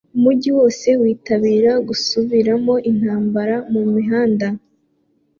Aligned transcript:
Umujyi 0.17 0.49
wose 0.57 0.87
witabira 1.01 1.71
gusubiramo 1.87 2.73
intambara 2.91 3.55
mumihanda 3.71 4.47